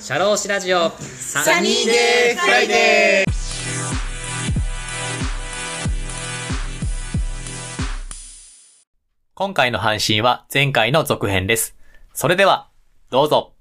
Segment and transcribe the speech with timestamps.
[0.00, 3.32] シャローシラジオサニーデーフライデー
[9.34, 11.76] 今回の配信は前回の続編です。
[12.12, 12.70] それでは、
[13.10, 13.52] どうぞ。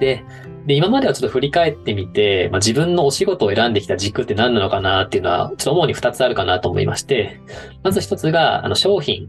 [0.00, 0.24] で、
[0.64, 7.38] で、今まではちょっと振り返ってみて、まあ、自分のお仕事を選んできた軸って何なのかなっていうのは、ちょっと主に2つあるかなと思いまして、
[7.82, 9.28] まず1つが、あの、商品。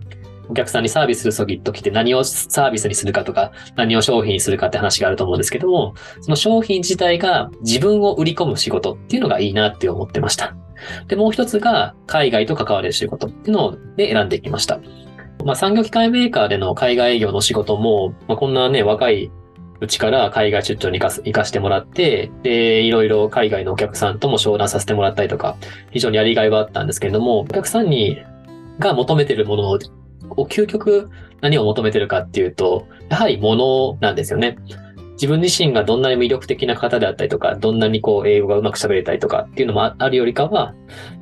[0.50, 10.55] お客さんにサービスする時って何をサービスにするかとか、何を商品にするかって話があると思うんですけども、その商品自体が自分を売り込む仕事っていうのがいいなって思ってました。
[11.08, 14.80] で、もう一つが海外と関われる仕事っていうので選んでいきました。
[15.44, 19.32] まあ、産業機械メーカーでの海外営業の仕事も、まあ、こんなね、若い
[19.82, 25.57] うちから海外出張に行かす行かしてもらって、で、いろいろ海外のお客さんとも商談させてもらったりとか、
[25.91, 28.18] 非常にやりがいはあったんですけれども、お客さんに、
[28.80, 29.80] が求めてるものを、
[30.29, 31.09] 究極
[31.41, 34.57] 何を求めてるかっていうと、やはり物なんですよね。
[35.13, 40.73] 自分自身がどんなに魅力的な方であったりとか、どんなにこう英語がうまく喋れたりとかっていうのもあるよりかは、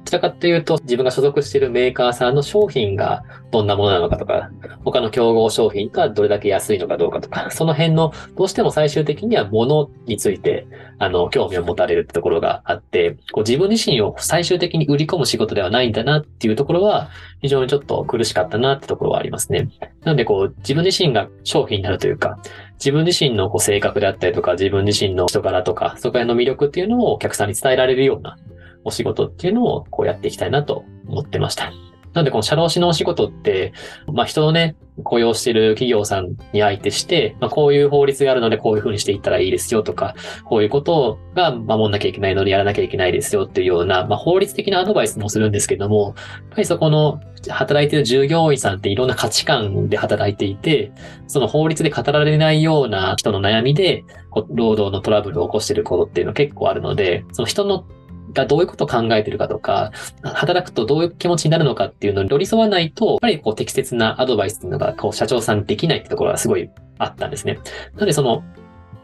[0.03, 4.49] ちらかというと自分が所属しているメーカーさんの商品がどんなものなのかとか、
[4.83, 17.09] 他の競合商品がどれだけ安いのかどうかとか、その辺のどうしても最終的には物について、あの、興味を持たれるってところがあって、こう自分自身を最終的に売り込む仕事ではないんだなっていうところは、
[17.41, 19.69] 非常にちょっと苦しかったなってところはありますね。
[20.03, 22.39] なのでこう自分自身が商品になるというか、
[22.73, 28.37] 自分自身のこう性格であったりとか、自分自身の人柄とか、そこら辺の魅力っていうのをお客さんに伝えられるような
[28.83, 31.71] お仕事っていうのをこうやっていきたいなと思ってました。
[32.13, 33.73] なのでこの社労士のお仕事って、
[34.05, 40.13] まあ人をね、雇用している企業さんに相手して、まあこういう法律があるのでこういうふうにしていったらいいですよとか、
[40.45, 50.91] こういうことが守んなきゃいけないのでやらなきゃいけないですよっていうような、まあ法律的なアドバイスもするんですけども、やっぱりそこの働いている従業員さんっていろんな価値観で働いていて、
[51.25, 54.03] その法律で語られないような人の悩みで、
[54.51, 57.85] 労働のトラブルを起こしていることっていうのは結構あるので、その人の
[58.33, 59.91] がどういうことを考えてるかとか、
[60.23, 67.59] 働くとどういう気持ちになるのかっていうのに寄り添わないと、やっぱりこう適切なアドバイスっていうのがこう社長さんできないってところがすごいあったんですね。
[67.93, 68.43] なのでその、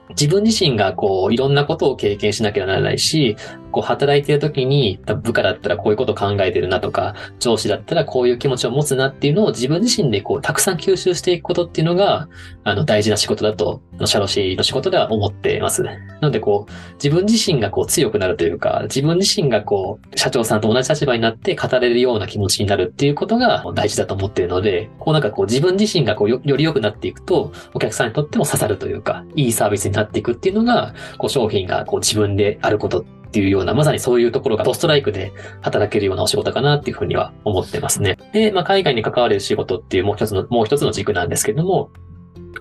[0.09, 3.35] 自分自身がこういろんなことを経験しなきゃならないし、
[3.72, 12.28] こう働いている時に部下だったらこういうこと考えてるなとか、上司だったらこういう気持ちを持つなっていうのを自分自身でこうたくさん吸収していくことっていうのが、
[12.63, 15.84] あの大事な仕事だと、あの社労士の仕事では思っています。
[15.84, 35.31] なのでこう、自分自身がこう強くなるというか、自分自身がこう、社長さんと同じ立場になって語れるような気持ちになるっていうことが大事だと思っているので、こうなんかこう自分自身がこうより良くなっていくと、お客さんにとっても刺さるというか、いいサービスになっていくっていうのが、こう商品がこう自分であることっていうような、まさにそういうところがドストライクで
[35.62, 38.17] 働けるようなお仕事かなっていうふうには思ってますね。
[38.34, 41.91] で、まあ、海外に関われる仕事っていうもう一つの、もう一つの軸なんですけども、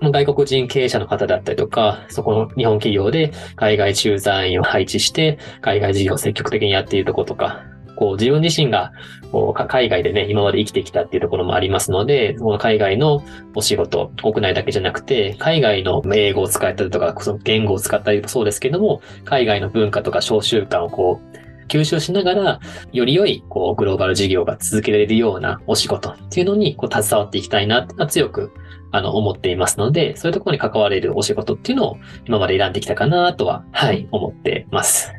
[0.01, 7.65] 外国人経営者の方だったりとか、そこの日本企業で海外駐在員を配置して、海外事業を積極的にやっているとことか、
[7.99, 8.93] こう自分自身が
[9.33, 13.21] こう海外でね、今まで生きてきたっていうところもありますので、海外の
[13.55, 21.29] お仕事、国内だけじゃなくて、海外の英語を使ったりとか、その言語を使ったりもそうですけども、海外の文化とか小習慣をこう、
[21.67, 22.59] 吸収しながら、
[22.93, 28.51] より良い、こう、グローバル事業が続けられるようなお仕事っていうのに、こう、携わっていきたいなっていうのは強く、
[28.91, 35.18] あの、思っていますので、そういうところに関われるお仕事っていうのを今まで選んできたかなとは、はい、思ってます。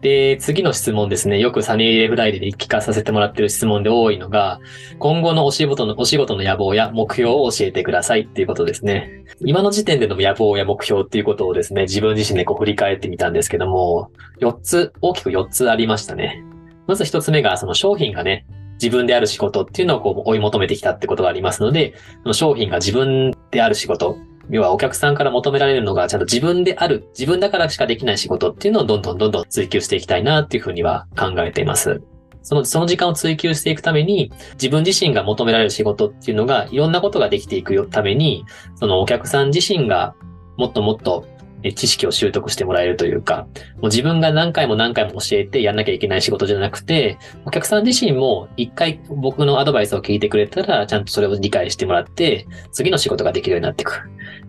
[0.00, 1.40] で、次の質問ですね。
[1.40, 4.60] よくサニーデーフライデーで聞かさせてもらってる質問で多いのが、
[5.00, 9.24] 今後のお仕事の、お仕事の野望や目標を教えてくださいっていうことですね。
[9.40, 14.10] 今の時点での野望や目標っていうことをですね、自分自身でこう振り返ってみたんですけども、
[14.40, 16.44] 4つ、大きく4つありましたね。
[16.86, 18.46] まず1つ目が、その商品がね、
[18.80, 24.16] 自分である仕事っていうのをこう追い求めてきたってことがありますので、その商品が自分である仕事、
[24.50, 32.00] 要はお客さんから求められるのがちゃんと自分である、自分だからしかできない仕事っていうのをどんどんどんどん追求していきたいなっていうふうには考えています。
[32.42, 38.44] その、その時間を追求していくために、自分自身が求められる仕事っていうのが、いろんなことができていくために、
[38.76, 40.14] そのお客さん自身が
[40.56, 41.26] もっともっと
[41.74, 43.46] 知識を習得してもらえるというか、
[43.76, 54.02] もう自分が何回も何回も教えてやんなきゃいけない仕事じゃなくて、お客さん自身も一回僕のアドバイスを聞いてくれたら、ちゃんとそれを理解してもらって、次の仕事ができるようになっていく。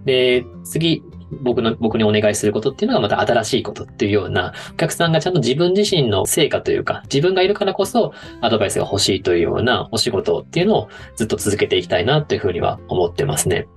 [0.06, 13.68] で、次、僕の、僕にお願いすることっていうのがまた新しいことっていうような、お客さんがちゃんと自分自身の成果というか、自分がいるからこそアドバイスが欲しいというようなお仕事っていうのをずっと続けていきたいなというふうには思ってますね。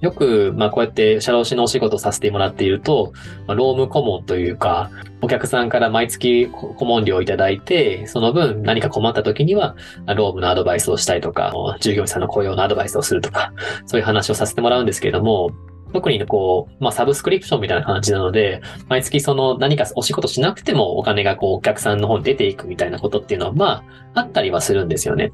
[0.00, 3.12] よく、まあ、こうやって社労士のお仕事をさせてもらっていると、
[3.46, 4.90] まあ、労務顧問というか、
[5.22, 9.76] お客さんから毎月顧問料をいただいて、その分何か困った時には、
[10.06, 13.52] 労務のアドバイスをしたりとか、従業員さんの雇用のアドバイスをするとか、
[13.86, 15.50] そういう話をさせてもらうんですけれども、
[15.94, 25.30] 特にこう、まあ、サブスクリプションみたいな感じなので、毎月その何かお仕事しなくてもお金がこうお客さんの方に出ていくみたいなことっていうのは、まあ、あったりはするんですよね。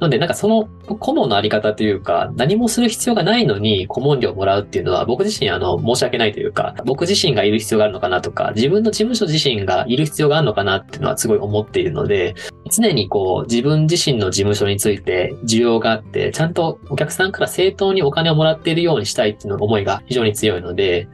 [0.00, 0.66] なので、なんかその
[0.98, 12.34] 顧問のあり方というか、何もする必要がないのに顧問料をもらうっていうのは、僕自身あの、申し訳ないというか、僕自身がいる必要があるのかなとか、自分の事務所自身がいる必要があるのかなっていうのはすごい思っているので、
[12.70, 21.08] 常にこう、自分自身の事務所について需要があって、ちゃんとお客さんから正当にお金をもらっているようにしたいっていうの思いが非常に強いので、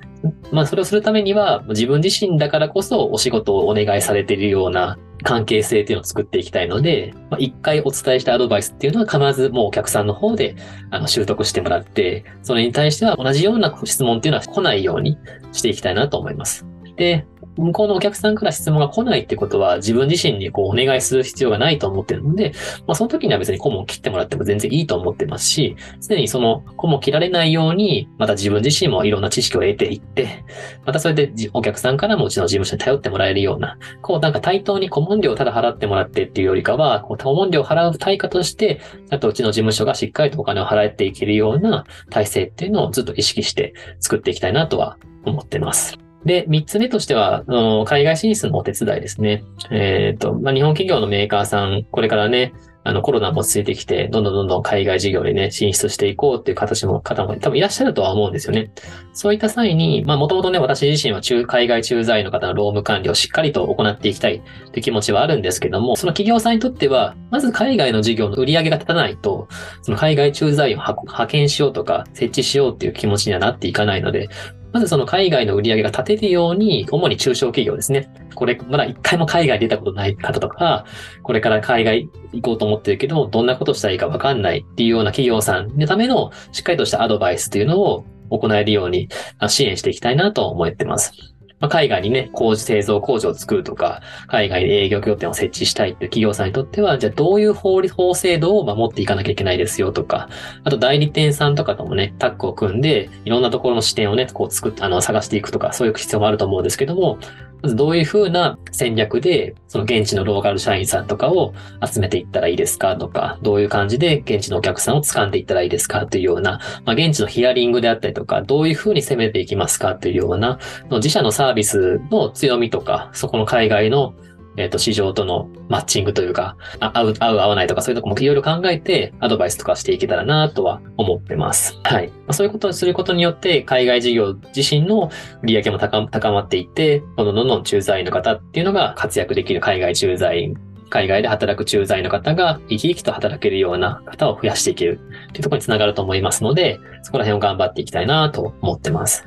[0.52, 10.56] まあそれをするためには自分自身だからこそお仕事をお願いされているような関係性っていうのを作っていきたいので、まあ、一回お伝えしたアドバイスっていうのは必ずもうお客さんの方で
[10.90, 15.18] あの習得してもらって、それに対しては同じような質問っていうのは来ないように
[15.52, 16.66] していきたいなと思います。
[16.96, 17.26] で、
[17.56, 22.52] 向こうのお客さんから質問が来ないってことは、自分自身にこうお願いする必要がないと思ってるので、
[22.86, 30.44] まあその時には別に顧問を切ってもらっても全然いいと思ってますし、常にその顧問を切られないように、また自分自身もいろんな知識を得ていって、
[30.86, 38.80] またそれでお客さんからもうちの事務所に頼ってもらえるような、こうなんか対等に顧問料をただ払ってもらってっていうよりかは、こう顧問料を払う対価として、
[39.10, 46.09] あとうちの事務所がしっかりとお金を払っていけるような体制っていうのをずっと意識して作っていきたいなとは思ってます。
[46.24, 47.44] で、三つ目としては、
[47.86, 49.42] 海外進出のお手伝いですね。
[49.70, 52.52] えっ、ー、と、まあ、日本企業のメーカーさん、これからね、
[52.82, 58.72] あの、コロナも落ち着いてきて、どんどんどんどん海外事業にね、進出していこうっていう形も、方も多分いらっしゃるとは思うんですよね。
[59.12, 69.48] そういった際に、まあ、もともとね、私自身は中、海外駐在員の方の労務管理をしっかりと行っていきたいって気持ちはあるんですけども、その企業さんにとっては、まず海外の事業の売り上げが立たないと、
[69.82, 74.28] その海外駐在員を派遣しようとか、設置しようっていう気持ちにはなっていかないので、
[74.72, 78.10] まずその海外の売り上げが立てるように、主に中小企業ですね。
[78.34, 80.84] これ、まだ一回も海外出たことない方とか、
[81.22, 89.08] これから海外行こうと思ってるけど、どんなことしたらいいかわかんないっていうような企業さんのためのしっかりとしたアドバイスというのを行えるように
[89.48, 91.29] 支援していきたいなと思ってます。
[91.60, 100.28] まあ、海外にね、工事製造工場を作るとか、海外に営業拠点を設置したいっていう企業さんにとっては、じゃあどういう法律、法制度を守っていかなきゃいけないですよとか、
[100.64, 107.18] あと代理店さんとかともね、タッグを組んで、いろんなところの視点をね、こう作って、あの、探していくとか、そういう必要もあると思うんですけども、
[107.62, 111.54] どういうふうな戦略で、その現地のローカル社員さんとかを
[111.84, 120.58] 集めていったらいいですかとか、どういう感じで現地のお客さんを掴んでいったらいいですかというような、まあ、現地のヒアリングであったりとか、どういうふうに攻めていきますかというような、
[120.90, 124.14] 自社のサービスの強みとか、そこの海外の
[124.60, 131.78] えっ、ー、と、市場とのマッチングというか、合う、合う、合わないとか、そういうとこもいろいろ考えて、アドバイスとかしていけたらなとは思ってます。
[131.82, 132.08] はい。
[132.08, 135.10] まあ、そういうことをすることによって、海外事業自身の
[135.42, 140.56] 売り上げも高まっていって、どんどんどんどん駐在員の方っていうのが活躍できる海外駐在員
[140.90, 144.98] 海外で働く駐在員の方が生き生きと働けるような方を増やしていける
[145.32, 149.26] というところにつながると思いますので、そこら辺を頑張っていきたいなと思ってます。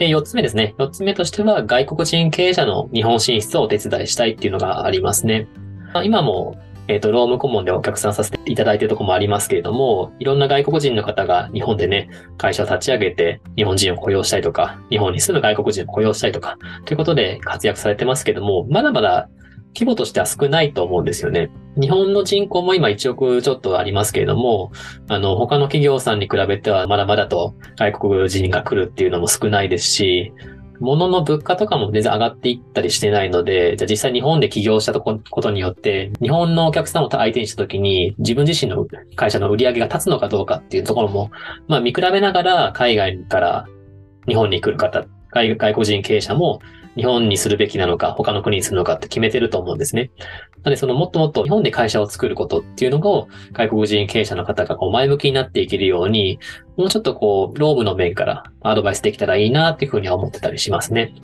[0.00, 0.74] で、4つ目ですね。
[0.78, 5.46] 4つ目としては、外国人経営者の日本進出をお手伝いしたいっていうのがありますね。
[6.04, 6.56] 今も、
[6.88, 12.08] えっ、ー、と、ローム顧問でお客さんさせていただいているところもありますけれども、いろんな外国人の方が日本でね、
[12.38, 16.56] 会社を立ち上げて、日本人を雇用したいとか、日本に住む外国人を雇用したいとか、
[16.86, 19.28] ということで活躍されてますけども、まだまだ
[19.74, 21.50] 規模としては少ないと思うんですよね。
[21.80, 24.72] 日本の人口も今1億ちょっとありますけれども、
[25.08, 30.32] あの、他の企業さんに比べてはまだまだと外国人が来るっていうのも少ないですし、
[30.80, 41.30] 物の物価とかも全然上がっていったりしてないので、じゃあ実際日本で起業したことによって、日本のお客さんを相手にしたときに、自分自身の会社の売り上げが立つのかどうかっていうところも、
[41.68, 43.66] まあ見比べながら海外から
[44.26, 46.60] 日本に来る方、外国人経営者も
[46.96, 50.10] 日本にするべきなのか、他の国にするのかって決めてると思うんですね。
[50.62, 56.38] なので、そのもっともっと日本で会社を作ることっていうのを、外国人経営者の方がこう前向きになっていけるように、
[56.76, 61.14] もうちょっとこう、労務の面からアドバイスできたらいいなっていうふうには思ってたりしますね。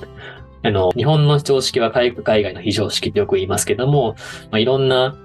[0.63, 4.15] あの、日本の常識は海外の非常識ってよく言いますけども、
[4.51, 5.17] まあ、いろんな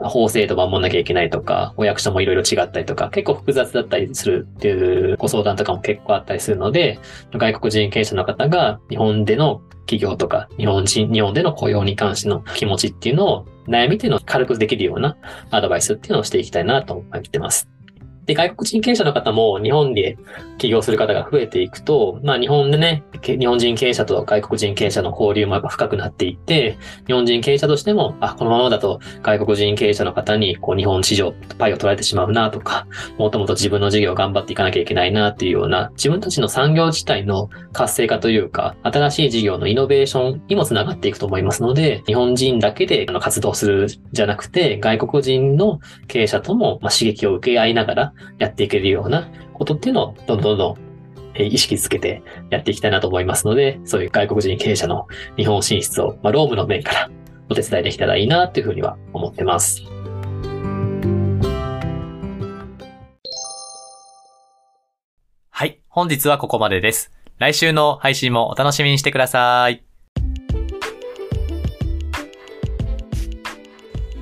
[0.00, 6.98] 法制度守んなきゃいけないとか、お役所もいろいろ違ったりとか、結構複雑だったりするっていうご相談とかも結構あったりするので、
[7.32, 15.16] 外国人経営者の方が日本での企業とか、日本人、日本での雇用に関しての気持ちっていうのを悩みっていうのを軽くできるような
[15.50, 17.68] アドバイスっていうのをしていきたいなと思ってます。
[18.26, 20.16] で、外国人経営者の方も日本で
[20.58, 32.86] 起業する方が増えていくと、まあ日本でね、日本人経営者と外国人経営者の交流もやっぱ深くなっていって、日本人経営者としても、あ、このままだと外国人経営者の方にこう日本市場、パイを取られてしまうなとか、
[33.18, 50.90] もともと自分の事業を頑張っていかなきゃいけないなっていうような、自分たちの産業自体の活性化というか、新しい事業のイノベーションにもつながっていくと思いますので、日本人だけで活動するじゃなくて、外国人の経営者とも刺激を受け合いながらやっていけるようなことっていうのをどんどんどん
[51.38, 57.10] 意識つけてやっていきたいなと思いますので、そういう外国人経営者の日本進出を、まあ、労務の面から
[57.48, 59.82] お手伝いできたらいいなというふうには思ってます。
[65.50, 65.80] はい。
[65.88, 67.12] 本日はここまでです。
[67.38, 69.84] 来週の配信もお楽しみにしてください。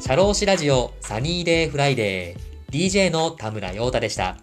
[0.00, 4.36] シャローシラジオサニーデイフライデー DJ の田村陽太でした。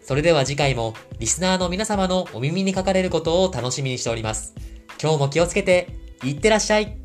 [0.00, 4.54] それでは次回もリスナーの皆様のお耳にかかれることを楽しみにしております。
[5.02, 5.88] 今日も気をつけて、
[6.22, 6.96] いってらっしゃい